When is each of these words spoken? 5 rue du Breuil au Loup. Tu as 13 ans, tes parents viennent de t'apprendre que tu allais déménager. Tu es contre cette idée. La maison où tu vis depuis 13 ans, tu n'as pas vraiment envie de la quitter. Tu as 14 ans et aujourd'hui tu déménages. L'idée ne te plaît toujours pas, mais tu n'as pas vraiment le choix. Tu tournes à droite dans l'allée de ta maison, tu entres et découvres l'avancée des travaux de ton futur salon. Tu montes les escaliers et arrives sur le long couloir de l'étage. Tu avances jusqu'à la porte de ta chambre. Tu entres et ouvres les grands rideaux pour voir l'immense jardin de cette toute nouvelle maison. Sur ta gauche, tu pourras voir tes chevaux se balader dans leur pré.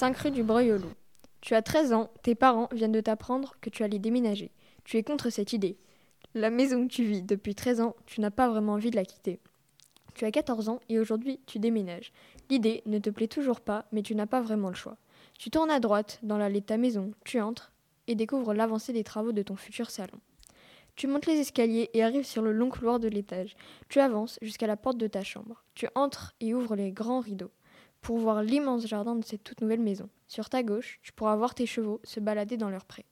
5 0.00 0.16
rue 0.16 0.30
du 0.30 0.42
Breuil 0.42 0.72
au 0.72 0.78
Loup. 0.78 0.94
Tu 1.42 1.54
as 1.54 1.60
13 1.60 1.92
ans, 1.92 2.08
tes 2.22 2.34
parents 2.34 2.70
viennent 2.72 2.90
de 2.90 3.02
t'apprendre 3.02 3.56
que 3.60 3.68
tu 3.68 3.82
allais 3.82 3.98
déménager. 3.98 4.50
Tu 4.82 4.96
es 4.96 5.02
contre 5.02 5.28
cette 5.28 5.52
idée. 5.52 5.76
La 6.32 6.48
maison 6.48 6.84
où 6.84 6.88
tu 6.88 7.04
vis 7.04 7.20
depuis 7.20 7.54
13 7.54 7.82
ans, 7.82 7.94
tu 8.06 8.22
n'as 8.22 8.30
pas 8.30 8.48
vraiment 8.48 8.72
envie 8.72 8.90
de 8.90 8.96
la 8.96 9.04
quitter. 9.04 9.40
Tu 10.14 10.24
as 10.24 10.30
14 10.30 10.70
ans 10.70 10.80
et 10.88 10.98
aujourd'hui 10.98 11.38
tu 11.44 11.58
déménages. 11.58 12.12
L'idée 12.48 12.82
ne 12.86 12.98
te 12.98 13.10
plaît 13.10 13.28
toujours 13.28 13.60
pas, 13.60 13.84
mais 13.92 14.00
tu 14.00 14.14
n'as 14.14 14.24
pas 14.24 14.40
vraiment 14.40 14.70
le 14.70 14.74
choix. 14.74 14.96
Tu 15.38 15.50
tournes 15.50 15.70
à 15.70 15.80
droite 15.80 16.18
dans 16.22 16.38
l'allée 16.38 16.62
de 16.62 16.64
ta 16.64 16.78
maison, 16.78 17.12
tu 17.26 17.38
entres 17.38 17.70
et 18.06 18.14
découvres 18.14 18.54
l'avancée 18.54 18.94
des 18.94 19.04
travaux 19.04 19.32
de 19.32 19.42
ton 19.42 19.56
futur 19.56 19.90
salon. 19.90 20.18
Tu 20.96 21.08
montes 21.08 21.26
les 21.26 21.40
escaliers 21.40 21.90
et 21.92 22.02
arrives 22.02 22.24
sur 22.24 22.40
le 22.40 22.52
long 22.52 22.70
couloir 22.70 23.00
de 23.00 23.08
l'étage. 23.08 23.54
Tu 23.90 24.00
avances 24.00 24.38
jusqu'à 24.40 24.66
la 24.66 24.78
porte 24.78 24.96
de 24.96 25.08
ta 25.08 25.22
chambre. 25.22 25.62
Tu 25.74 25.88
entres 25.94 26.32
et 26.40 26.54
ouvres 26.54 26.74
les 26.74 26.90
grands 26.90 27.20
rideaux 27.20 27.52
pour 28.00 28.18
voir 28.18 28.42
l'immense 28.42 28.86
jardin 28.86 29.14
de 29.14 29.24
cette 29.24 29.44
toute 29.44 29.60
nouvelle 29.60 29.80
maison. 29.80 30.08
Sur 30.26 30.48
ta 30.48 30.62
gauche, 30.62 30.98
tu 31.02 31.12
pourras 31.12 31.36
voir 31.36 31.54
tes 31.54 31.66
chevaux 31.66 32.00
se 32.04 32.20
balader 32.20 32.56
dans 32.56 32.70
leur 32.70 32.84
pré. 32.84 33.04